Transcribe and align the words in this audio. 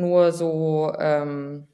nur 0.00 0.32
so 0.32 0.92
ähm, 0.98 1.68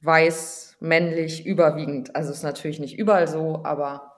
weiß, 0.00 0.76
männlich, 0.80 1.46
überwiegend. 1.46 2.14
Also 2.16 2.32
ist 2.32 2.42
natürlich 2.42 2.80
nicht 2.80 2.98
überall 2.98 3.28
so, 3.28 3.60
aber 3.64 4.12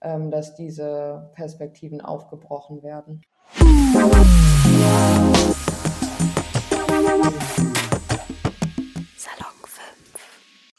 ähm, 0.00 0.30
dass 0.30 0.54
diese 0.54 1.30
Perspektiven 1.34 2.00
aufgebrochen 2.00 2.82
werden. 2.82 3.22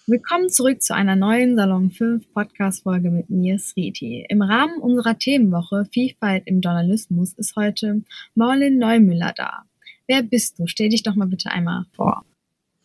Willkommen 0.07 0.49
zurück 0.49 0.81
zu 0.81 0.95
einer 0.95 1.15
neuen 1.15 1.55
Salon 1.55 1.91
5 1.91 2.33
Podcast-Folge 2.33 3.11
mit 3.11 3.29
mir, 3.29 3.59
Sriti. 3.59 4.25
Im 4.27 4.41
Rahmen 4.41 4.81
unserer 4.81 5.19
Themenwoche 5.19 5.85
Vielfalt 5.91 6.47
im 6.47 6.61
Journalismus 6.61 7.33
ist 7.33 7.55
heute 7.55 8.01
Maulin 8.33 8.79
Neumüller 8.79 9.33
da. 9.35 9.68
Wer 10.09 10.23
bist 10.23 10.57
du? 10.57 10.65
Stell 10.65 10.89
dich 10.89 11.03
doch 11.03 11.13
mal 11.13 11.27
bitte 11.27 11.51
einmal 11.51 11.85
vor. 11.95 12.25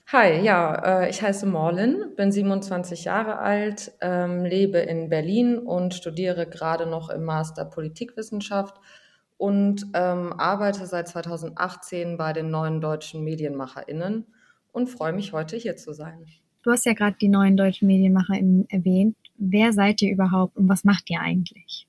Hi, 0.08 0.44
ja, 0.44 1.04
äh, 1.04 1.10
ich 1.10 1.22
heiße 1.22 1.46
Morlin, 1.46 2.12
bin 2.18 2.30
27 2.30 3.04
Jahre 3.04 3.38
alt, 3.38 3.92
ähm, 4.02 4.44
lebe 4.44 4.76
in 4.76 5.08
Berlin 5.08 5.56
und 5.56 5.94
studiere 5.94 6.46
gerade 6.46 6.84
noch 6.84 7.08
im 7.08 7.24
Master 7.24 7.64
Politikwissenschaft 7.64 8.78
und 9.38 9.86
ähm, 9.94 10.34
arbeite 10.34 10.84
seit 10.86 11.08
2018 11.08 12.18
bei 12.18 12.34
den 12.34 12.50
neuen 12.50 12.82
deutschen 12.82 13.24
MedienmacherInnen 13.24 14.26
und 14.72 14.90
freue 14.90 15.14
mich 15.14 15.32
heute 15.32 15.56
hier 15.56 15.76
zu 15.76 15.94
sein. 15.94 16.26
Du 16.62 16.72
hast 16.72 16.84
ja 16.84 16.92
gerade 16.92 17.16
die 17.18 17.28
neuen 17.28 17.56
deutschen 17.56 17.88
MedienmacherInnen 17.88 18.68
erwähnt. 18.68 19.16
Wer 19.38 19.72
seid 19.72 20.02
ihr 20.02 20.12
überhaupt 20.12 20.58
und 20.58 20.68
was 20.68 20.84
macht 20.84 21.08
ihr 21.08 21.20
eigentlich? 21.20 21.88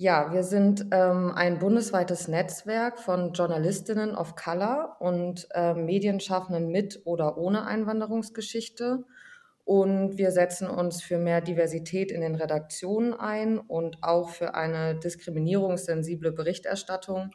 Ja, 0.00 0.32
wir 0.32 0.44
sind 0.44 0.86
ähm, 0.92 1.32
ein 1.34 1.58
bundesweites 1.58 2.28
Netzwerk 2.28 3.00
von 3.00 3.32
Journalistinnen 3.32 4.14
of 4.14 4.36
Color 4.36 4.96
und 5.00 5.48
äh, 5.52 5.74
Medienschaffenden 5.74 6.68
mit 6.68 7.02
oder 7.04 7.36
ohne 7.36 7.66
Einwanderungsgeschichte. 7.66 9.04
Und 9.64 10.16
wir 10.16 10.30
setzen 10.30 10.70
uns 10.70 11.02
für 11.02 11.18
mehr 11.18 11.40
Diversität 11.40 12.12
in 12.12 12.20
den 12.20 12.36
Redaktionen 12.36 13.12
ein 13.12 13.58
und 13.58 13.98
auch 14.02 14.30
für 14.30 14.54
eine 14.54 14.94
diskriminierungssensible 15.00 16.30
Berichterstattung, 16.30 17.32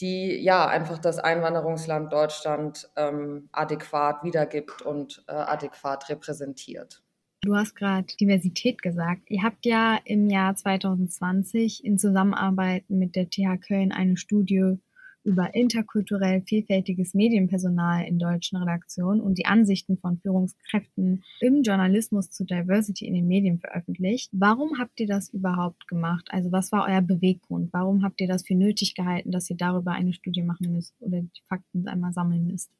die 0.00 0.40
ja 0.40 0.68
einfach 0.68 0.98
das 0.98 1.18
Einwanderungsland 1.18 2.12
Deutschland 2.12 2.88
ähm, 2.94 3.48
adäquat 3.50 4.22
wiedergibt 4.22 4.82
und 4.82 5.24
äh, 5.26 5.32
adäquat 5.32 6.08
repräsentiert. 6.08 7.02
Du 7.40 7.54
hast 7.54 7.76
gerade 7.76 8.06
Diversität 8.20 8.82
gesagt. 8.82 9.30
Ihr 9.30 9.44
habt 9.44 9.64
ja 9.64 9.96
im 10.04 10.28
Jahr 10.28 10.56
2020 10.56 11.84
in 11.84 11.96
Zusammenarbeit 11.96 12.90
mit 12.90 13.14
der 13.14 13.30
TH 13.30 13.60
Köln 13.60 13.92
eine 13.92 14.16
Studie 14.16 14.78
über 15.22 15.54
interkulturell 15.54 16.42
vielfältiges 16.42 17.14
Medienpersonal 17.14 18.06
in 18.06 18.18
deutschen 18.18 18.56
Redaktionen 18.56 19.20
und 19.20 19.38
die 19.38 19.46
Ansichten 19.46 19.98
von 19.98 20.18
Führungskräften 20.18 21.22
im 21.40 21.62
Journalismus 21.62 22.30
zu 22.30 22.44
Diversity 22.44 23.06
in 23.06 23.14
den 23.14 23.28
Medien 23.28 23.60
veröffentlicht. 23.60 24.30
Warum 24.32 24.78
habt 24.78 24.98
ihr 24.98 25.06
das 25.06 25.28
überhaupt 25.28 25.86
gemacht? 25.86 26.26
Also 26.30 26.50
was 26.50 26.72
war 26.72 26.86
euer 26.88 27.02
Beweggrund? 27.02 27.72
Warum 27.72 28.02
habt 28.02 28.20
ihr 28.20 28.26
das 28.28 28.44
für 28.44 28.54
nötig 28.56 28.94
gehalten, 28.94 29.30
dass 29.30 29.48
ihr 29.48 29.56
darüber 29.56 29.92
eine 29.92 30.12
Studie 30.12 30.42
machen 30.42 30.72
müsst 30.72 30.94
oder 31.00 31.20
die 31.20 31.42
Fakten 31.48 31.86
einmal 31.86 32.12
sammeln 32.12 32.48
müsst? 32.48 32.70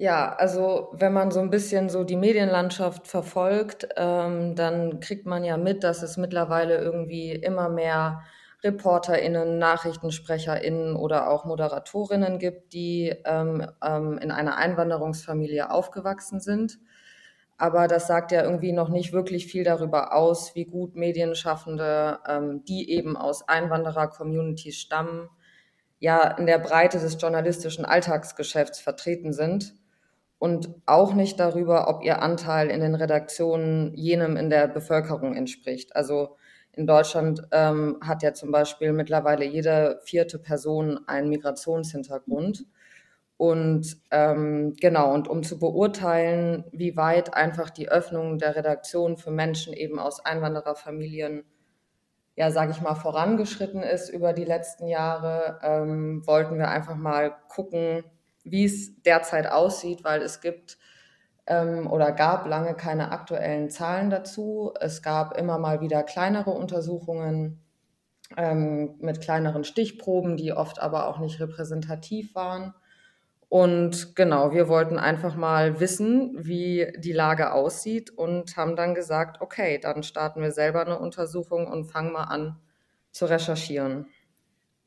Ja, 0.00 0.32
also 0.32 0.88
wenn 0.92 1.12
man 1.12 1.30
so 1.30 1.40
ein 1.40 1.50
bisschen 1.50 1.90
so 1.90 2.04
die 2.04 2.16
Medienlandschaft 2.16 3.06
verfolgt, 3.06 3.86
ähm, 3.96 4.54
dann 4.54 4.98
kriegt 5.00 5.26
man 5.26 5.44
ja 5.44 5.58
mit, 5.58 5.84
dass 5.84 6.02
es 6.02 6.16
mittlerweile 6.16 6.78
irgendwie 6.78 7.32
immer 7.32 7.68
mehr 7.68 8.22
ReporterInnen, 8.64 9.58
NachrichtensprecherInnen 9.58 10.96
oder 10.96 11.28
auch 11.28 11.44
Moderatorinnen 11.44 12.38
gibt, 12.38 12.72
die 12.72 13.14
ähm, 13.26 13.66
ähm, 13.84 14.16
in 14.16 14.30
einer 14.30 14.56
Einwanderungsfamilie 14.56 15.70
aufgewachsen 15.70 16.40
sind. 16.40 16.78
Aber 17.58 17.86
das 17.86 18.06
sagt 18.06 18.32
ja 18.32 18.42
irgendwie 18.42 18.72
noch 18.72 18.88
nicht 18.88 19.12
wirklich 19.12 19.48
viel 19.48 19.64
darüber 19.64 20.14
aus, 20.14 20.54
wie 20.54 20.64
gut 20.64 20.96
Medienschaffende, 20.96 22.20
ähm, 22.26 22.64
die 22.64 22.90
eben 22.90 23.18
aus 23.18 23.46
Einwanderer-Communities 23.46 24.78
stammen, 24.78 25.28
ja 25.98 26.22
in 26.38 26.46
der 26.46 26.58
Breite 26.58 26.98
des 26.98 27.20
journalistischen 27.20 27.84
Alltagsgeschäfts 27.84 28.80
vertreten 28.80 29.34
sind 29.34 29.74
und 30.40 30.70
auch 30.86 31.12
nicht 31.12 31.38
darüber, 31.38 31.86
ob 31.88 32.02
ihr 32.02 32.22
Anteil 32.22 32.70
in 32.70 32.80
den 32.80 32.94
Redaktionen 32.94 33.92
jenem 33.94 34.38
in 34.38 34.48
der 34.48 34.68
Bevölkerung 34.68 35.36
entspricht. 35.36 35.94
Also 35.94 36.38
in 36.72 36.86
Deutschland 36.86 37.42
ähm, 37.52 37.98
hat 38.00 38.22
ja 38.22 38.32
zum 38.32 38.50
Beispiel 38.50 38.94
mittlerweile 38.94 39.44
jede 39.44 40.00
vierte 40.02 40.38
Person 40.38 40.98
einen 41.06 41.28
Migrationshintergrund. 41.28 42.64
Und 43.36 43.98
ähm, 44.10 44.72
genau, 44.80 45.12
und 45.12 45.28
um 45.28 45.42
zu 45.42 45.58
beurteilen, 45.58 46.64
wie 46.72 46.96
weit 46.96 47.34
einfach 47.34 47.68
die 47.68 47.90
Öffnung 47.90 48.38
der 48.38 48.56
Redaktion 48.56 49.18
für 49.18 49.30
Menschen 49.30 49.74
eben 49.74 49.98
aus 49.98 50.24
Einwandererfamilien, 50.24 51.44
ja, 52.34 52.50
sage 52.50 52.72
ich 52.72 52.80
mal, 52.80 52.94
vorangeschritten 52.94 53.82
ist 53.82 54.08
über 54.08 54.32
die 54.32 54.46
letzten 54.46 54.86
Jahre, 54.86 55.58
ähm, 55.62 56.26
wollten 56.26 56.56
wir 56.56 56.68
einfach 56.68 56.96
mal 56.96 57.36
gucken, 57.48 58.04
wie 58.44 58.64
es 58.64 59.02
derzeit 59.02 59.46
aussieht, 59.46 60.04
weil 60.04 60.22
es 60.22 60.40
gibt 60.40 60.78
ähm, 61.46 61.90
oder 61.90 62.12
gab 62.12 62.46
lange 62.46 62.74
keine 62.74 63.12
aktuellen 63.12 63.70
Zahlen 63.70 64.10
dazu. 64.10 64.72
Es 64.80 65.02
gab 65.02 65.36
immer 65.36 65.58
mal 65.58 65.80
wieder 65.80 66.02
kleinere 66.02 66.50
Untersuchungen 66.50 67.60
ähm, 68.36 68.94
mit 68.98 69.20
kleineren 69.20 69.64
Stichproben, 69.64 70.36
die 70.36 70.52
oft 70.52 70.80
aber 70.80 71.08
auch 71.08 71.18
nicht 71.18 71.40
repräsentativ 71.40 72.34
waren. 72.34 72.74
Und 73.48 74.14
genau, 74.14 74.52
wir 74.52 74.68
wollten 74.68 74.96
einfach 74.96 75.34
mal 75.34 75.80
wissen, 75.80 76.36
wie 76.38 76.92
die 76.98 77.12
Lage 77.12 77.52
aussieht 77.52 78.10
und 78.10 78.56
haben 78.56 78.76
dann 78.76 78.94
gesagt, 78.94 79.40
okay, 79.40 79.80
dann 79.82 80.04
starten 80.04 80.40
wir 80.40 80.52
selber 80.52 80.82
eine 80.82 81.00
Untersuchung 81.00 81.66
und 81.66 81.86
fangen 81.86 82.12
mal 82.12 82.24
an 82.24 82.60
zu 83.10 83.26
recherchieren. 83.26 84.06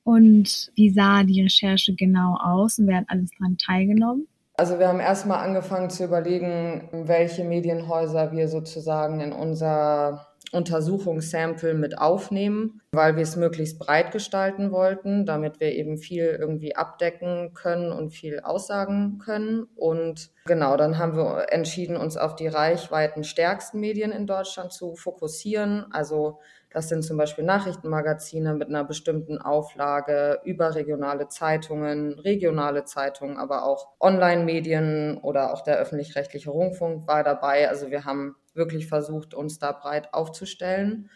Und 0.03 0.71
wie 0.75 0.89
sah 0.89 1.23
die 1.23 1.41
Recherche 1.41 1.95
genau 1.95 2.37
aus 2.41 2.79
und 2.79 2.87
wer 2.87 2.97
hat 2.97 3.05
alles 3.07 3.29
daran 3.37 3.57
teilgenommen? 3.57 4.27
Also 4.55 4.77
wir 4.77 4.87
haben 4.87 4.99
erstmal 4.99 5.43
angefangen 5.43 5.89
zu 5.89 6.03
überlegen, 6.03 6.87
welche 6.91 7.43
Medienhäuser 7.43 8.31
wir 8.31 8.47
sozusagen 8.47 9.19
in 9.19 9.33
unser 9.33 10.27
Untersuchungssample 10.53 11.73
mit 11.73 11.97
aufnehmen, 11.97 12.81
weil 12.91 13.15
wir 13.15 13.23
es 13.23 13.35
möglichst 13.35 13.79
breit 13.79 14.11
gestalten 14.11 14.71
wollten, 14.71 15.25
damit 15.25 15.59
wir 15.59 15.71
eben 15.71 15.97
viel 15.97 16.37
irgendwie 16.39 16.75
abdecken 16.75 17.53
können 17.55 17.91
und 17.91 18.11
viel 18.11 18.39
aussagen 18.39 19.17
können. 19.17 19.63
Und 19.75 20.29
genau, 20.45 20.77
dann 20.77 20.99
haben 20.99 21.17
wir 21.17 21.47
entschieden, 21.51 21.97
uns 21.97 22.17
auf 22.17 22.35
die 22.35 22.47
reichweitenstärksten 22.47 23.79
Medien 23.79 24.11
in 24.11 24.27
Deutschland 24.27 24.71
zu 24.71 24.95
fokussieren. 24.95 25.85
Also 25.91 26.39
das 26.73 26.89
sind 26.89 27.03
zum 27.03 27.17
Beispiel 27.17 27.43
Nachrichtenmagazine 27.43 28.55
mit 28.55 28.67
einer 28.67 28.83
bestimmten 28.83 29.37
Auflage, 29.37 30.41
überregionale 30.43 31.27
Zeitungen, 31.27 32.13
regionale 32.19 32.83
Zeitungen, 32.83 33.37
aber 33.37 33.63
auch 33.63 33.89
Online-Medien 33.99 35.19
oder 35.19 35.53
auch 35.53 35.61
der 35.61 35.77
öffentlich-rechtliche 35.77 36.49
Rundfunk 36.49 37.07
war 37.07 37.23
dabei. 37.23 37.69
Also 37.69 37.91
wir 37.91 38.05
haben 38.05 38.35
wirklich 38.55 38.87
versucht, 38.87 39.35
uns 39.35 39.59
da 39.59 39.71
breit 39.71 40.13
aufzustellen. 40.13 41.11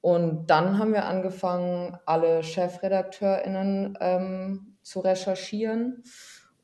Und 0.00 0.50
dann 0.50 0.78
haben 0.78 0.92
wir 0.92 1.04
angefangen, 1.04 1.96
alle 2.04 2.42
ChefredakteurInnen 2.42 3.96
ähm, 4.00 4.76
zu 4.82 5.00
recherchieren 5.00 6.02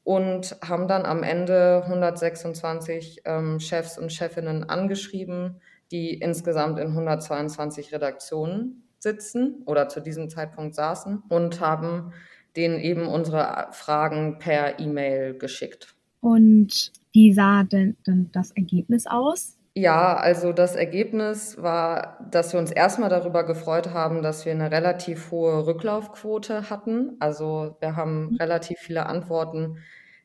und 0.04 0.56
haben 0.66 0.88
dann 0.88 1.06
am 1.06 1.22
Ende 1.22 1.82
126 1.84 3.22
ähm, 3.24 3.60
Chefs 3.60 3.98
und 3.98 4.12
Chefinnen 4.12 4.68
angeschrieben, 4.68 5.60
die 5.92 6.14
insgesamt 6.14 6.78
in 6.78 6.88
122 6.88 7.92
Redaktionen 7.92 8.88
sitzen 8.98 9.62
oder 9.66 9.88
zu 9.88 10.00
diesem 10.00 10.30
Zeitpunkt 10.30 10.74
saßen 10.74 11.22
und 11.28 11.60
haben 11.60 12.12
denen 12.56 12.78
eben 12.78 13.06
unsere 13.06 13.68
Fragen 13.72 14.38
per 14.38 14.78
E-Mail 14.78 15.38
geschickt. 15.38 15.94
Und 16.20 16.92
wie 17.12 17.32
sah 17.32 17.64
denn, 17.64 17.96
denn 18.06 18.30
das 18.32 18.52
Ergebnis 18.52 19.06
aus? 19.06 19.58
Ja, 19.74 20.16
also 20.16 20.52
das 20.52 20.76
Ergebnis 20.76 21.60
war, 21.60 22.18
dass 22.30 22.52
wir 22.52 22.60
uns 22.60 22.70
erstmal 22.70 23.08
darüber 23.08 23.44
gefreut 23.44 23.90
haben, 23.90 24.22
dass 24.22 24.44
wir 24.44 24.52
eine 24.52 24.70
relativ 24.70 25.30
hohe 25.30 25.66
Rücklaufquote 25.66 26.68
hatten. 26.68 27.16
Also 27.20 27.76
wir 27.80 27.96
haben 27.96 28.32
mhm. 28.32 28.36
relativ 28.36 28.78
viele 28.78 29.06
Antworten 29.06 29.78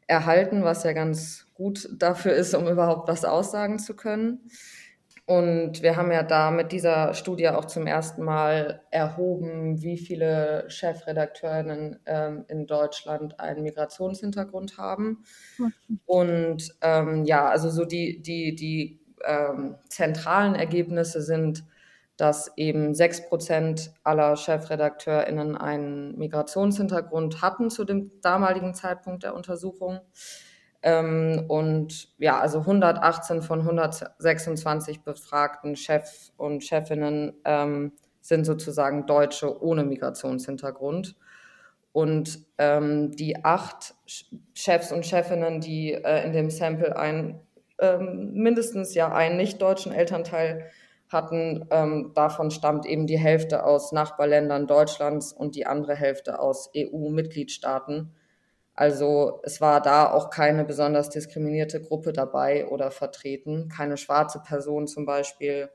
erhalten, 0.06 0.64
was 0.64 0.84
ja 0.84 0.92
ganz 0.92 1.48
gut 1.54 1.90
dafür 1.98 2.34
ist, 2.34 2.56
um 2.56 2.68
überhaupt 2.68 3.08
was 3.08 3.24
aussagen 3.24 3.80
zu 3.80 3.96
können. 3.96 4.50
Und 5.28 5.82
wir 5.82 5.98
haben 5.98 6.10
ja 6.14 6.24
da 6.24 6.52
mit 6.52 6.72
dieser 6.72 7.14
Studie 7.14 7.50
auch 7.50 7.66
zum 7.66 7.86
ersten 7.86 8.24
Mal 8.24 8.82
erhoben, 8.92 9.82
wie 9.82 9.98
viele 9.98 10.64
Chefredakteurinnen 10.70 12.00
ähm, 12.06 12.46
in 12.48 12.66
Deutschland 12.66 13.38
einen 13.38 13.62
Migrationshintergrund 13.62 14.78
haben. 14.78 15.26
Und 16.06 16.74
ähm, 16.80 17.26
ja, 17.26 17.46
also 17.50 17.70
so 17.70 17.84
die, 17.84 18.22
die, 18.22 18.56
die 18.56 19.02
ähm, 19.26 19.76
zentralen 19.90 20.56
Ergebnisse 20.56 21.22
sind, 21.22 21.66
dass 22.16 22.54
eben 22.56 22.96
sechs 22.96 23.28
Prozent 23.28 23.92
aller 24.06 24.38
ChefredakteurInnen 24.38 25.58
einen 25.58 26.18
Migrationshintergrund 26.18 27.42
hatten 27.42 27.70
zu 27.70 27.84
dem 27.84 28.12
damaligen 28.22 28.74
Zeitpunkt 28.74 29.24
der 29.24 29.36
Untersuchung. 29.36 30.00
Ähm, 30.82 31.46
und 31.48 32.10
ja, 32.18 32.40
also 32.40 32.60
118 32.60 33.42
von 33.42 33.62
126 33.62 35.02
befragten 35.02 35.76
Chefs 35.76 36.34
und 36.38 36.64
Chefinnen 36.64 37.34
ähm, 37.46 37.94
sind 38.22 38.46
sozusagen 38.46 39.06
Deutsche 39.06 39.62
ohne 39.62 39.84
Migrationshintergrund. 39.84 41.16
Und 41.94 42.46
ähm, 42.60 43.12
die 43.12 43.44
acht 43.44 43.96
Chefs 44.54 44.92
und 44.92 45.06
Chefinnen, 45.06 45.62
die 45.62 45.94
äh, 45.94 46.26
in 46.26 46.34
dem 46.34 46.52
Sample 46.52 46.96
ein, 46.96 47.40
ähm, 47.80 48.34
mindestens 48.34 48.94
ja 48.94 49.12
einen 49.12 49.38
nicht-deutschen 49.38 49.92
Elternteil 49.92 50.68
hatten, 51.10 51.66
ähm, 51.72 52.12
davon 52.14 52.52
stammt 52.52 52.86
eben 52.86 53.08
die 53.08 53.18
Hälfte 53.18 53.64
aus 53.64 53.94
Nachbarländern 53.94 54.68
Deutschlands 54.68 55.32
und 55.34 55.56
die 55.56 55.66
andere 55.66 55.96
Hälfte 55.96 56.40
aus 56.40 56.70
EU-Mitgliedstaaten. 56.76 58.14
Also 58.78 59.42
es 59.44 59.60
war 59.60 59.82
da 59.82 60.12
auch 60.12 60.30
keine 60.30 60.64
besonders 60.64 61.10
diskriminierte 61.10 61.82
Gruppe 61.82 62.14
dabei 62.14 62.68
oder 62.68 62.92
vertreten, 62.92 63.70
keine 63.70 63.98
schwarze 63.98 64.40
Person 64.40 64.86
zum 64.86 65.04
Beispiel 65.04 65.72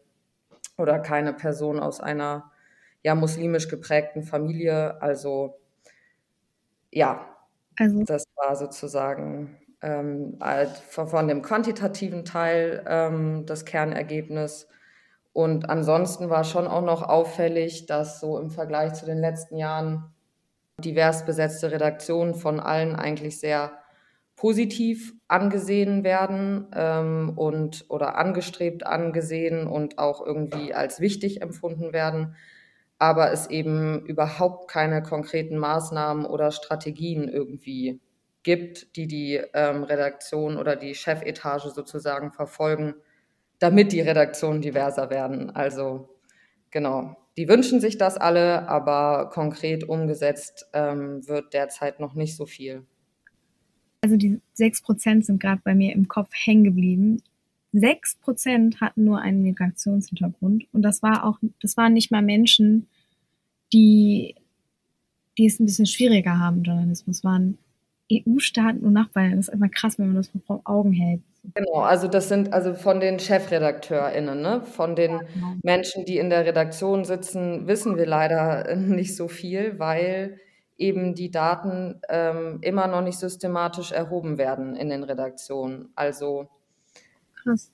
oder 0.79 1.01
keine 1.01 1.33
Person 1.33 1.81
aus 1.81 2.01
einer 2.01 2.53
ja 3.03 3.17
muslimisch 3.17 3.67
geprägten 3.67 4.23
Familie. 4.23 5.03
Also 5.03 5.59
ja, 6.93 7.27
also. 7.77 8.05
das 8.05 8.25
war 8.37 8.55
sozusagen 8.55 9.59
ähm, 9.83 10.39
von 10.87 11.27
dem 11.27 11.43
quantitativen 11.43 12.25
Teil 12.25 12.85
ähm, 12.87 13.47
das 13.47 13.65
Kernergebnis. 13.65 14.69
Und 15.33 15.69
ansonsten 15.69 16.31
war 16.31 16.45
schon 16.45 16.69
auch 16.69 16.83
noch 16.83 17.03
auffällig, 17.03 17.87
dass 17.87 18.21
so 18.21 18.39
im 18.39 18.53
Vergleich 18.53 18.93
zu 18.93 19.07
den 19.07 19.19
letzten 19.19 19.57
Jahren 19.57 20.15
divers 20.85 21.25
besetzte 21.25 21.73
Redaktionen 21.73 22.35
von 22.35 22.61
allen 22.61 22.97
eigentlich 22.97 23.41
sehr 23.41 23.73
positiv 24.37 25.15
angesehen 25.29 26.05
werden 26.05 26.67
ähm, 26.75 27.33
und 27.37 27.85
oder 27.89 28.17
angestrebt 28.17 28.85
angesehen 28.85 29.67
und 29.67 29.99
auch 29.99 30.25
irgendwie 30.25 30.75
als 30.75 31.01
wichtig 31.01 31.43
empfunden 31.43 31.93
werden, 31.93 32.35
aber 32.99 33.33
es 33.33 33.49
eben 33.49 34.05
überhaupt 34.07 34.71
keine 34.71 35.03
konkreten 35.03 35.59
Maßnahmen 35.59 36.25
oder 36.25 36.51
Strategien 36.51 37.29
irgendwie 37.29 38.01
gibt, 38.43 38.97
die 38.97 39.07
die 39.07 39.41
ähm, 39.55 39.85
Redaktion 39.85 40.57
oder 40.57 40.77
die 40.77 40.95
Chefetage 40.95 41.69
sozusagen 41.69 42.33
verfolgen, 42.33 42.95
damit 43.59 43.93
die 43.93 44.01
Redaktionen 44.01 44.61
diverser 44.61 45.11
werden. 45.11 45.51
Also 45.51 46.09
genau, 46.71 47.17
die 47.37 47.49
wünschen 47.49 47.81
sich 47.81 47.99
das 47.99 48.17
alle, 48.17 48.69
aber 48.69 49.31
konkret 49.31 49.85
umgesetzt 49.85 50.67
ähm, 50.73 51.27
wird 51.27 51.55
derzeit 51.55 52.01
noch 52.01 52.15
nicht 52.15 52.37
so 52.37 52.47
viel. 52.47 52.85
Also 54.03 54.17
die 54.17 54.41
6% 54.59 55.23
sind 55.23 55.41
gerade 55.41 55.61
bei 55.65 55.75
mir 55.75 55.95
im 55.95 56.09
Kopf 56.09 56.31
hängen 56.33 56.65
geblieben. 56.65 57.23
6% 57.73 58.81
hatten 58.81 59.05
nur 59.05 59.21
einen 59.21 59.43
Migrationshintergrund 59.43 60.67
und 60.73 60.83
das 60.83 61.03
war 61.03 61.25
auch, 61.25 61.39
das 61.61 61.77
waren 61.77 61.95
nicht 61.95 62.11
mal 62.11 62.21
Menschen, 62.21 62.89
die, 63.73 64.35
die 65.39 65.47
es 65.47 65.59
ein 65.59 65.65
bisschen 65.65 65.87
schwieriger 65.87 66.39
haben, 66.39 66.63
Journalismus, 66.65 67.25
waren 67.25 67.57
EU-Staaten 68.13 68.81
und 68.81 68.93
Nachbarn. 68.93 69.37
Das 69.37 69.49
ist 69.49 69.55
einfach 69.55 69.71
krass, 69.71 69.99
wenn 69.99 70.09
man 70.09 70.17
das 70.17 70.31
vor 70.47 70.61
Augen 70.65 70.93
hält. 70.93 71.23
Genau, 71.45 71.81
also 71.81 72.07
das 72.07 72.29
sind 72.29 72.53
also 72.53 72.73
von 72.75 73.01
den 73.01 73.19
ChefredakteurInnen, 73.19 74.41
ne? 74.41 74.63
von 74.63 74.95
den 74.95 75.13
ja, 75.13 75.19
genau. 75.19 75.55
Menschen, 75.63 76.05
die 76.05 76.19
in 76.19 76.31
der 76.31 76.47
Redaktion 76.47 77.05
sitzen, 77.05 77.67
wissen 77.67 77.97
wir 77.97 78.07
leider 78.07 78.77
nicht 78.77 79.17
so 79.17 79.27
viel, 79.27 79.79
weil 79.79 80.39
eben 80.79 81.15
die 81.15 81.31
Daten 81.31 82.01
ähm, 82.09 82.59
immer 82.63 82.87
noch 82.87 83.03
nicht 83.03 83.19
systematisch 83.19 83.91
erhoben 83.93 84.39
werden 84.39 84.77
in 84.77 84.89
den 84.89 85.03
Redaktionen. 85.03 85.91
Also 85.97 86.49
Krass. 87.43 87.73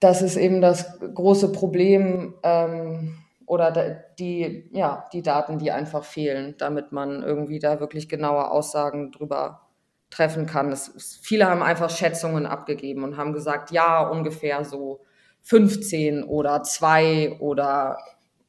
das 0.00 0.22
ist 0.22 0.36
eben 0.36 0.60
das 0.60 0.98
große 1.00 1.52
Problem 1.52 2.34
ähm, 2.42 3.18
oder 3.46 3.70
die, 4.18 4.68
ja, 4.72 5.08
die 5.12 5.22
Daten, 5.22 5.58
die 5.58 5.70
einfach 5.70 6.04
fehlen, 6.04 6.54
damit 6.58 6.92
man 6.92 7.22
irgendwie 7.22 7.58
da 7.60 7.80
wirklich 7.80 8.08
genaue 8.08 8.50
Aussagen 8.50 9.10
drüber 9.12 9.65
treffen 10.10 10.46
kann. 10.46 10.72
Es, 10.72 11.18
viele 11.22 11.46
haben 11.46 11.62
einfach 11.62 11.90
Schätzungen 11.90 12.46
abgegeben 12.46 13.04
und 13.04 13.16
haben 13.16 13.32
gesagt, 13.32 13.70
ja, 13.70 14.06
ungefähr 14.08 14.64
so 14.64 15.00
15 15.42 16.24
oder 16.24 16.62
zwei 16.62 17.36
oder, 17.40 17.98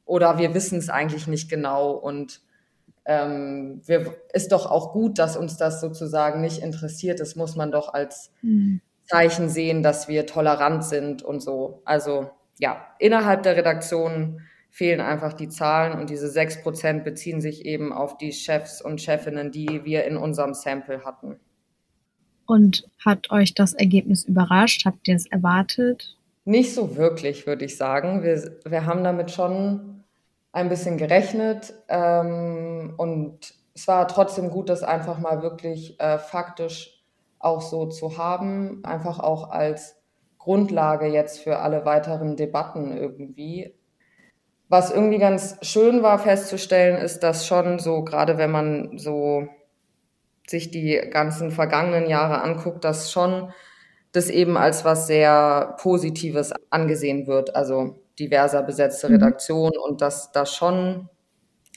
oder 0.06 0.38
wir 0.38 0.54
wissen 0.54 0.78
es 0.78 0.90
eigentlich 0.90 1.28
nicht 1.28 1.50
genau 1.50 1.92
und 1.92 2.42
ähm, 3.06 3.82
wir, 3.86 4.18
ist 4.34 4.52
doch 4.52 4.70
auch 4.70 4.92
gut, 4.92 5.18
dass 5.18 5.38
uns 5.38 5.58
das 5.58 5.80
sozusagen 5.80 6.42
nicht 6.42 6.62
interessiert. 6.62 7.20
Das 7.20 7.36
muss 7.36 7.56
man 7.56 7.72
doch 7.72 7.94
als 7.94 8.32
mhm. 8.42 8.82
Zeichen 9.06 9.50
sehen, 9.50 9.82
dass 9.82 10.08
wir 10.08 10.26
tolerant 10.26 10.84
sind 10.84 11.24
und 11.24 11.42
so. 11.42 11.82
Also 11.86 12.30
ja, 12.60 12.86
innerhalb 13.00 13.44
der 13.44 13.56
Redaktion 13.56 14.42
fehlen 14.70 15.00
einfach 15.00 15.34
die 15.34 15.50
Zahlen 15.50 15.98
und 15.98 16.10
diese 16.10 16.28
6% 16.28 17.04
beziehen 17.04 17.42
sich 17.42 17.66
eben 17.66 17.94
auf 17.94 18.18
die 18.18 18.34
Chefs 18.34 18.82
und 18.82 19.02
Chefinnen, 19.02 19.52
die 19.52 19.86
wir 19.86 20.06
in 20.06 20.18
unserem 20.18 20.54
Sample 20.54 21.06
hatten. 21.06 21.40
Und 22.48 22.90
hat 23.06 23.30
euch 23.30 23.54
das 23.54 23.74
Ergebnis 23.74 24.24
überrascht? 24.24 24.86
Habt 24.86 25.08
ihr 25.08 25.16
es 25.16 25.28
erwartet? 25.28 26.16
Nicht 26.46 26.74
so 26.74 26.96
wirklich, 26.96 27.46
würde 27.46 27.66
ich 27.66 27.78
sagen. 27.78 28.24
Wir, 28.24 28.58
wir 28.66 28.86
haben 28.86 29.04
damit 29.04 29.32
schon 29.32 30.04
ein 30.54 30.70
bisschen 30.70 30.98
gerechnet 30.98 31.74
ähm, 31.90 32.94
und 32.98 33.54
es 33.76 33.88
war 33.88 34.08
trotzdem 34.08 34.50
gut, 34.50 34.70
das 34.70 34.82
einfach 34.82 35.20
mal 35.20 35.44
wirklich 35.44 36.00
äh, 36.00 36.18
faktisch 36.18 37.04
auch 37.38 37.62
so 37.62 37.86
zu 37.86 38.18
haben, 38.18 38.84
einfach 38.84 39.20
auch 39.20 39.52
als 39.52 39.98
Grundlage 40.40 41.08
jetzt 41.08 41.40
für 41.42 41.60
alle 41.60 41.86
weiteren 41.86 42.38
Debatten 42.38 42.98
irgendwie. 42.98 43.76
Was 44.70 44.90
irgendwie 44.90 45.20
ganz 45.20 45.58
schön 45.62 46.02
war 46.02 46.18
festzustellen, 46.18 46.98
ist, 46.98 47.20
dass 47.20 47.46
schon 47.46 47.80
so, 47.80 48.04
gerade 48.04 48.38
wenn 48.38 48.52
man 48.52 48.98
so 48.98 49.48
sich 50.50 50.72
die 50.72 51.02
ganzen 51.12 51.52
vergangenen 51.52 52.10
Jahre 52.10 52.42
anguckt, 52.42 52.84
dass 52.84 53.12
schon 53.12 53.52
das 54.12 54.30
eben 54.30 54.58
als 54.58 54.86
was 54.86 55.08
sehr 55.08 55.76
Positives 55.80 56.54
angesehen 56.70 57.28
wird, 57.28 57.56
also 57.56 58.00
diverser 58.20 58.64
besetzte 58.64 59.08
mhm. 59.10 59.16
Redaktion 59.16 59.72
und 59.78 60.02
dass 60.02 60.32
da 60.32 60.46
schon 60.46 61.10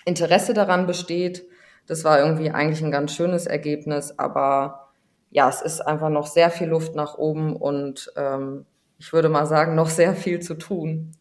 Interesse 0.04 0.54
daran 0.54 0.86
besteht. 0.86 1.44
Das 1.86 2.04
war 2.04 2.20
irgendwie 2.20 2.50
eigentlich 2.50 2.82
ein 2.82 2.92
ganz 2.92 3.12
schönes 3.12 3.46
Ergebnis, 3.46 4.18
aber 4.18 4.92
ja, 5.30 5.48
es 5.48 5.60
ist 5.60 5.80
einfach 5.80 6.08
noch 6.08 6.26
sehr 6.26 6.50
viel 6.50 6.68
Luft 6.68 6.94
nach 6.94 7.18
oben 7.18 7.54
und 7.54 8.12
ähm, 8.16 8.66
ich 8.98 9.12
würde 9.12 9.28
mal 9.28 9.46
sagen, 9.46 9.74
noch 9.74 9.88
sehr 9.88 10.14
viel 10.14 10.40
zu 10.40 10.54
tun. 10.54 11.12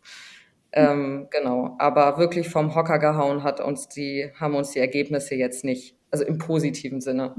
Ähm, 0.71 1.27
genau, 1.31 1.75
aber 1.79 2.19
wirklich 2.19 2.49
vom 2.49 2.75
Hocker 2.75 2.99
gehauen 2.99 3.43
hat 3.43 3.59
uns 3.59 3.87
die, 3.89 4.31
haben 4.39 4.55
uns 4.55 4.71
die 4.71 4.79
Ergebnisse 4.79 5.35
jetzt 5.35 5.63
nicht 5.63 5.98
also 6.11 6.25
im 6.25 6.37
positiven 6.37 7.01
Sinne. 7.01 7.35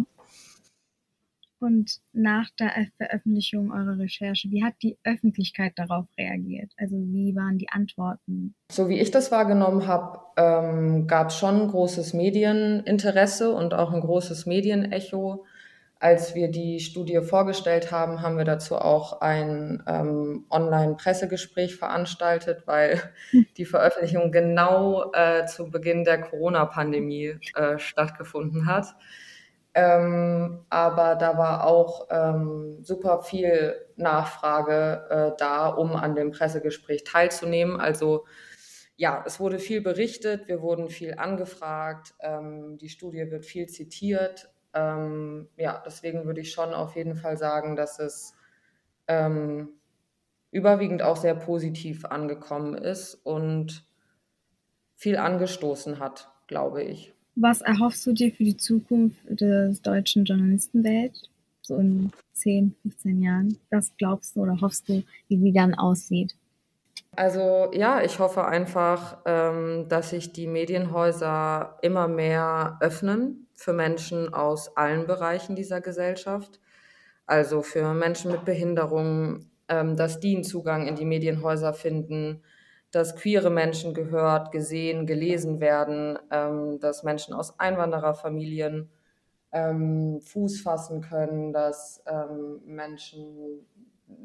Und 1.60 2.00
nach 2.14 2.48
der 2.58 2.72
Veröffentlichung 2.96 3.70
eurer 3.70 3.98
Recherche, 3.98 4.50
wie 4.50 4.64
hat 4.64 4.74
die 4.82 4.96
Öffentlichkeit 5.04 5.74
darauf 5.76 6.06
reagiert? 6.18 6.72
Also 6.78 6.96
wie 6.96 7.36
waren 7.36 7.58
die 7.58 7.68
Antworten? 7.68 8.54
So 8.72 8.88
wie 8.88 8.98
ich 8.98 9.10
das 9.10 9.30
wahrgenommen 9.30 9.86
habe, 9.86 10.20
ähm, 10.38 11.06
gab 11.06 11.28
es 11.28 11.36
schon 11.36 11.68
großes 11.68 12.14
Medieninteresse 12.14 13.54
und 13.54 13.74
auch 13.74 13.92
ein 13.92 14.00
großes 14.00 14.46
Medienecho. 14.46 15.44
Als 16.02 16.34
wir 16.34 16.50
die 16.50 16.80
Studie 16.80 17.20
vorgestellt 17.20 17.92
haben, 17.92 18.22
haben 18.22 18.38
wir 18.38 18.46
dazu 18.46 18.76
auch 18.76 19.20
ein 19.20 19.82
ähm, 19.86 20.46
Online-Pressegespräch 20.48 21.76
veranstaltet, 21.76 22.62
weil 22.64 23.02
hm. 23.32 23.46
die 23.58 23.66
Veröffentlichung 23.66 24.32
genau 24.32 25.12
äh, 25.12 25.44
zu 25.44 25.70
Beginn 25.70 26.04
der 26.04 26.22
Corona-Pandemie 26.22 27.36
äh, 27.54 27.78
stattgefunden 27.78 28.64
hat. 28.64 28.86
Ähm, 29.74 30.64
aber 30.70 31.16
da 31.16 31.36
war 31.36 31.66
auch 31.66 32.08
ähm, 32.10 32.78
super 32.82 33.20
viel 33.20 33.74
Nachfrage 33.96 35.06
äh, 35.10 35.36
da, 35.36 35.68
um 35.68 35.94
an 35.96 36.14
dem 36.14 36.30
Pressegespräch 36.30 37.04
teilzunehmen. 37.04 37.78
Also 37.78 38.24
ja, 38.96 39.22
es 39.26 39.38
wurde 39.38 39.58
viel 39.58 39.82
berichtet, 39.82 40.48
wir 40.48 40.62
wurden 40.62 40.88
viel 40.88 41.16
angefragt, 41.18 42.14
ähm, 42.20 42.78
die 42.78 42.88
Studie 42.88 43.30
wird 43.30 43.44
viel 43.44 43.66
zitiert 43.66 44.48
ähm, 44.74 45.48
ja, 45.56 45.82
deswegen 45.84 46.24
würde 46.24 46.40
ich 46.40 46.52
schon 46.52 46.74
auf 46.74 46.96
jeden 46.96 47.16
Fall 47.16 47.36
sagen, 47.36 47.76
dass 47.76 47.98
es 47.98 48.34
ähm, 49.08 49.70
überwiegend 50.50 51.02
auch 51.02 51.16
sehr 51.16 51.34
positiv 51.34 52.04
angekommen 52.04 52.74
ist 52.74 53.14
und 53.14 53.84
viel 54.96 55.16
angestoßen 55.16 55.98
hat, 55.98 56.30
glaube 56.46 56.82
ich. 56.82 57.14
Was 57.36 57.62
erhoffst 57.62 58.06
du 58.06 58.12
dir 58.12 58.32
für 58.32 58.44
die 58.44 58.56
Zukunft 58.56 59.18
des 59.28 59.80
deutschen 59.82 60.24
Journalistenwelt? 60.24 61.30
So 61.62 61.76
in 61.76 62.12
10, 62.34 62.74
15 62.82 63.22
Jahren? 63.22 63.58
Was 63.70 63.92
glaubst 63.96 64.36
du 64.36 64.40
oder 64.40 64.60
hoffst 64.60 64.88
du, 64.88 65.02
wie 65.28 65.38
sie 65.38 65.52
dann 65.52 65.74
aussieht? 65.74 66.34
Also 67.16 67.70
ja, 67.72 68.00
ich 68.02 68.18
hoffe 68.18 68.44
einfach, 68.46 69.18
ähm, 69.26 69.88
dass 69.88 70.10
sich 70.10 70.32
die 70.32 70.46
Medienhäuser 70.46 71.78
immer 71.82 72.08
mehr 72.08 72.78
öffnen 72.80 73.48
für 73.54 73.72
Menschen 73.72 74.32
aus 74.32 74.76
allen 74.76 75.06
Bereichen 75.06 75.56
dieser 75.56 75.80
Gesellschaft. 75.80 76.60
also 77.26 77.62
für 77.62 77.94
Menschen 77.94 78.32
mit 78.32 78.44
Behinderungen, 78.44 79.50
ähm, 79.68 79.96
dass 79.96 80.20
die 80.20 80.34
einen 80.36 80.44
Zugang 80.44 80.86
in 80.88 80.96
die 80.96 81.06
Medienhäuser 81.06 81.74
finden, 81.74 82.42
dass 82.92 83.16
queere 83.16 83.50
Menschen 83.50 83.94
gehört, 83.94 84.52
gesehen, 84.52 85.06
gelesen 85.06 85.60
werden, 85.60 86.18
ähm, 86.30 86.80
dass 86.80 87.04
Menschen 87.04 87.34
aus 87.34 87.58
Einwandererfamilien 87.60 88.90
ähm, 89.52 90.20
Fuß 90.22 90.60
fassen 90.62 91.00
können, 91.02 91.52
dass 91.52 92.02
ähm, 92.06 92.60
Menschen 92.66 93.66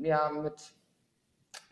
ja 0.02 0.30
mit, 0.32 0.76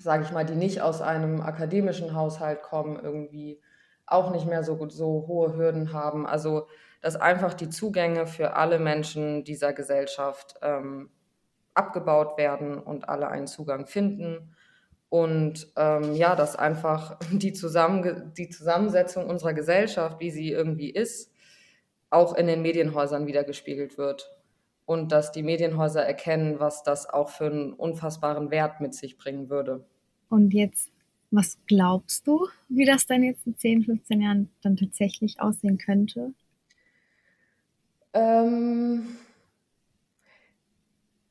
sage 0.04 0.24
ich 0.24 0.32
mal, 0.32 0.46
die 0.46 0.56
nicht 0.56 0.82
aus 0.82 1.02
einem 1.02 1.42
akademischen 1.42 2.14
Haushalt 2.14 2.62
kommen, 2.62 3.00
irgendwie 3.02 3.62
auch 4.06 4.32
nicht 4.32 4.46
mehr 4.46 4.64
so, 4.64 4.90
so 4.90 5.26
hohe 5.28 5.56
Hürden 5.56 5.94
haben. 5.94 6.28
Also 6.28 6.68
dass 7.04 7.18
einfach 7.18 7.54
die 7.54 7.70
Zugänge 7.70 8.28
für 8.28 8.56
alle 8.56 8.80
Menschen 8.80 9.44
dieser 9.44 9.74
Gesellschaft 9.74 10.56
ähm, 10.62 11.12
abgebaut 11.74 12.38
werden 12.38 12.80
und 12.80 13.10
alle 13.10 13.28
einen 13.28 13.46
Zugang 13.46 13.88
finden. 13.88 14.56
Und 15.10 15.68
ähm, 15.76 16.16
ja, 16.16 16.34
dass 16.36 16.56
einfach 16.56 17.20
die, 17.32 17.52
Zusammen 17.52 18.34
die 18.38 18.50
Zusammensetzung 18.50 19.30
unserer 19.30 19.54
Gesellschaft, 19.54 20.22
wie 20.22 20.32
sie 20.32 20.50
irgendwie 20.50 20.90
ist, 20.90 21.34
auch 22.10 22.36
in 22.36 22.48
den 22.48 22.62
Medienhäusern 22.62 23.28
wiedergespiegelt 23.28 23.98
wird. 23.98 24.32
Und 24.86 25.12
dass 25.12 25.34
die 25.34 25.44
Medienhäuser 25.44 26.06
erkennen, 26.06 26.62
was 26.62 26.84
das 26.84 27.10
auch 27.10 27.30
für 27.30 27.48
einen 27.48 27.74
unfassbaren 27.74 28.50
Wert 28.50 28.80
mit 28.80 28.96
sich 28.96 29.18
bringen 29.18 29.50
würde. 29.50 29.86
Und 30.34 30.52
jetzt, 30.52 30.90
was 31.30 31.60
glaubst 31.68 32.26
du, 32.26 32.48
wie 32.68 32.86
das 32.86 33.06
dann 33.06 33.22
jetzt 33.22 33.46
in 33.46 33.56
10, 33.56 33.84
15 33.84 34.20
Jahren 34.20 34.50
dann 34.64 34.76
tatsächlich 34.76 35.40
aussehen 35.40 35.78
könnte? 35.78 36.34
Ähm, 38.14 39.16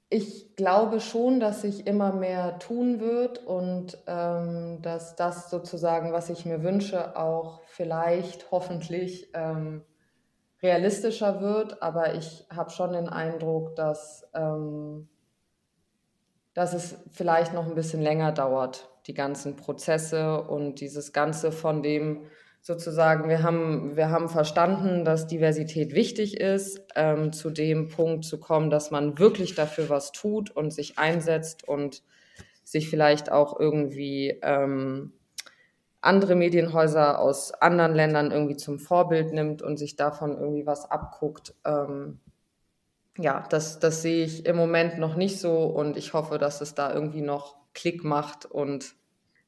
ich 0.09 0.55
glaube 0.55 1.01
schon, 1.01 1.41
dass 1.41 1.63
sich 1.63 1.89
immer 1.89 2.13
mehr 2.13 2.61
tun 2.61 3.01
wird 3.01 3.45
und 3.45 3.99
ähm, 4.07 4.81
dass 4.83 5.17
das 5.17 5.51
sozusagen, 5.51 6.13
was 6.13 6.31
ich 6.31 6.47
mir 6.47 6.63
wünsche, 6.63 7.17
auch 7.17 7.63
vielleicht 7.65 8.53
hoffentlich 8.53 9.31
ähm, 9.35 9.83
realistischer 10.63 11.41
wird. 11.41 11.83
Aber 11.83 12.15
ich 12.15 12.47
habe 12.55 12.71
schon 12.71 12.93
den 12.93 13.09
Eindruck, 13.09 13.75
dass, 13.75 14.31
ähm, 14.33 15.09
dass 16.55 16.73
es 16.73 16.95
vielleicht 17.11 17.53
noch 17.53 17.67
ein 17.67 17.75
bisschen 17.75 18.01
länger 18.01 18.31
dauert, 18.31 18.92
die 19.07 19.15
ganzen 19.15 19.57
Prozesse 19.57 20.43
und 20.43 20.81
dieses 20.81 21.13
Ganze 21.13 21.53
von 21.53 21.83
dem, 21.83 22.27
sozusagen, 22.63 23.29
wir 23.29 23.43
haben, 23.43 23.97
wir 23.97 24.11
haben 24.11 24.29
verstanden, 24.29 25.05
dass 25.05 25.27
Diversität 25.27 25.95
wichtig 25.95 26.41
ist, 26.41 26.81
ähm, 26.95 27.33
zu 27.33 27.51
dem 27.51 27.89
Punkt 27.89 28.25
zu 28.25 28.39
kommen, 28.39 28.71
dass 28.71 28.93
man 28.93 29.19
wirklich 29.19 29.57
dafür 29.57 29.89
was 29.89 30.13
tut 30.13 30.51
und 30.51 30.73
sich 30.73 30.99
einsetzt 30.99 31.67
und 31.67 32.03
sich 32.63 32.89
vielleicht 32.89 33.33
auch 33.33 33.59
irgendwie 33.59 34.39
ähm, 34.43 35.13
andere 36.01 36.37
Medienhäuser 36.37 37.19
aus 37.19 37.53
anderen 37.53 37.95
Ländern 37.95 38.31
irgendwie 38.31 38.57
zum 38.57 38.79
Vorbild 38.79 39.33
nimmt 39.33 39.61
und 39.63 39.77
sich 39.77 39.97
davon 39.97 40.39
irgendwie 40.39 40.67
was 40.67 40.89
abguckt. 40.89 41.55
Ähm, 41.65 42.21
ja, 43.19 43.45
das, 43.51 43.81
das 43.81 44.03
sehe 44.03 44.25
ich 44.25 44.47
im 44.47 44.57
Moment 44.57 44.99
noch 44.99 45.17
nicht 45.17 45.41
so 45.41 45.65
und 45.65 45.97
ich 45.97 46.13
hoffe, 46.13 46.39
dass 46.39 46.61
es 46.61 46.75
da 46.75 46.95
irgendwie 46.95 47.21
noch 47.21 47.57
Klick 47.75 48.05
macht 48.05 48.47
und 48.47 48.95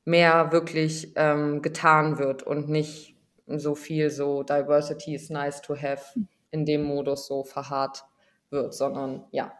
mehr 0.05 0.53
wirklich 0.53 1.13
ähm, 1.17 1.63
getan 1.63 2.19
wird 2.19 2.43
und 2.43 2.69
nicht 2.69 3.15
so 3.47 3.75
viel 3.75 4.11
so 4.11 4.43
Diversity 4.43 5.15
is 5.15 5.31
nice 5.31 5.61
to 5.61 5.77
have 5.77 6.19
in 6.51 6.65
dem 6.65 6.85
Modus 6.85 7.27
so 7.27 7.45
verharrt 7.45 8.05
wird, 8.51 8.75
sondern 8.75 9.25
ja, 9.33 9.53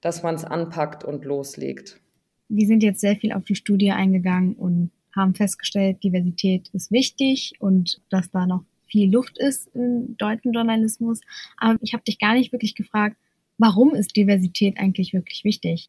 dass 0.00 0.22
man 0.22 0.34
es 0.34 0.44
anpackt 0.44 1.04
und 1.04 1.24
loslegt. 1.24 2.00
Wir 2.48 2.66
sind 2.66 2.82
jetzt 2.82 3.00
sehr 3.00 3.16
viel 3.16 3.32
auf 3.32 3.44
die 3.44 3.56
Studie 3.56 3.90
eingegangen 3.90 4.54
und 4.54 4.90
haben 5.14 5.34
festgestellt, 5.34 6.04
Diversität 6.04 6.68
ist 6.72 6.92
wichtig 6.92 7.54
und 7.58 8.00
dass 8.10 8.30
da 8.30 8.46
noch 8.46 8.64
viel 8.86 9.10
Luft 9.10 9.38
ist 9.38 9.68
im 9.74 10.16
deutschen 10.16 10.52
Journalismus. 10.52 11.20
Aber 11.56 11.78
ich 11.80 11.92
habe 11.94 12.04
dich 12.04 12.18
gar 12.18 12.34
nicht 12.34 12.52
wirklich 12.52 12.74
gefragt, 12.74 13.16
warum 13.58 13.94
ist 13.94 14.14
Diversität 14.14 14.78
eigentlich 14.78 15.12
wirklich 15.12 15.42
wichtig? 15.42 15.88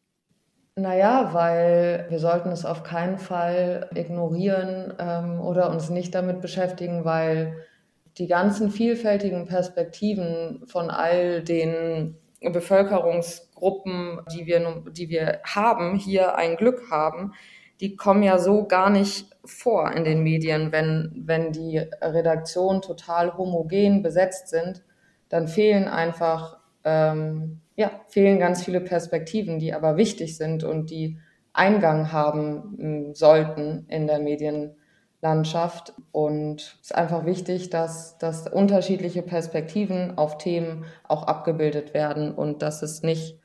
Naja, 0.79 1.31
weil 1.33 2.05
wir 2.09 2.19
sollten 2.19 2.51
es 2.51 2.63
auf 2.63 2.83
keinen 2.83 3.17
Fall 3.17 3.89
ignorieren 3.95 4.93
ähm, 4.99 5.41
oder 5.41 5.71
uns 5.71 5.89
nicht 5.89 6.13
damit 6.13 6.39
beschäftigen, 6.39 7.03
weil 7.03 7.65
die 8.19 8.27
ganzen 8.27 8.69
vielfältigen 8.69 9.47
Perspektiven 9.47 10.61
von 10.67 10.91
all 10.91 11.41
den 11.41 12.15
Bevölkerungsgruppen, 12.41 14.21
die 14.31 14.45
wir, 14.45 14.83
die 14.91 15.09
wir 15.09 15.39
haben, 15.43 15.95
hier 15.95 16.35
ein 16.35 16.57
Glück 16.57 16.91
haben, 16.91 17.33
die 17.81 17.95
kommen 17.95 18.21
ja 18.21 18.37
so 18.37 18.67
gar 18.67 18.91
nicht 18.91 19.35
vor 19.45 19.91
in 19.93 20.03
den 20.03 20.21
Medien. 20.21 20.71
Wenn, 20.71 21.11
wenn 21.25 21.51
die 21.53 21.79
Redaktionen 22.01 22.83
total 22.83 23.35
homogen 23.35 24.03
besetzt 24.03 24.49
sind, 24.49 24.83
dann 25.29 25.47
fehlen 25.47 25.87
einfach 25.87 26.59
ähm, 26.83 27.61
ja, 27.77 28.01
fehlen 28.07 28.39
ganz 28.39 28.65
viele 28.65 28.81
Perspektiven, 28.81 29.59
die 29.59 29.73
aber 29.73 29.97
wichtig 29.97 30.35
sind 30.35 30.63
und 30.63 30.89
die 30.89 31.19
Eingang 31.53 32.11
haben 32.11 33.13
sollten 33.13 33.85
in 33.87 34.07
der 34.07 34.19
Medienlandschaft. 34.19 35.93
Und 36.11 36.79
es 36.81 36.87
ist 36.87 36.95
einfach 36.95 37.25
wichtig, 37.25 37.69
dass, 37.69 38.17
dass 38.17 38.51
unterschiedliche 38.51 39.21
Perspektiven 39.21 40.17
auf 40.17 40.39
Themen 40.39 40.85
auch 41.07 41.23
abgebildet 41.23 41.93
werden 41.93 42.33
und 42.33 42.63
dass 42.63 42.81
es 42.81 43.03
nicht 43.03 43.39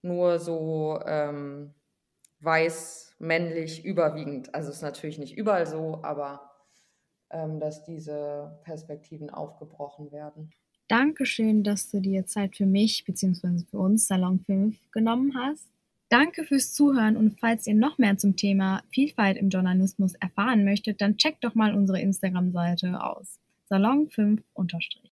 nur 0.00 0.38
so 0.38 1.00
ähm, 1.04 1.74
weiß, 2.40 3.16
männlich, 3.18 3.84
überwiegend, 3.84 4.54
also 4.54 4.68
es 4.68 4.76
ist 4.76 4.82
natürlich 4.82 5.18
nicht 5.18 5.36
überall 5.36 5.66
so, 5.66 6.00
aber 6.02 6.52
ähm, 7.30 7.58
dass 7.58 7.82
diese 7.82 8.60
Perspektiven 8.62 9.30
aufgebrochen 9.30 10.12
werden. 10.12 10.52
Dankeschön, 10.88 11.64
dass 11.64 11.90
du 11.90 12.00
dir 12.00 12.26
Zeit 12.26 12.56
für 12.56 12.66
mich 12.66 13.04
bzw. 13.04 13.64
für 13.68 13.78
uns 13.78 14.06
Salon 14.06 14.38
5 14.46 14.76
genommen 14.92 15.34
hast. 15.34 15.66
Danke 16.08 16.44
fürs 16.44 16.74
Zuhören 16.74 17.16
und 17.16 17.40
falls 17.40 17.66
ihr 17.66 17.74
noch 17.74 17.98
mehr 17.98 18.16
zum 18.16 18.36
Thema 18.36 18.84
Vielfalt 18.92 19.36
im 19.36 19.48
Journalismus 19.48 20.14
erfahren 20.14 20.64
möchtet, 20.64 21.00
dann 21.00 21.16
checkt 21.16 21.42
doch 21.42 21.56
mal 21.56 21.74
unsere 21.74 22.00
Instagram-Seite 22.00 23.02
aus. 23.02 23.40
Salon 23.68 24.08
5 24.08 24.40
unterstrich. 24.54 25.10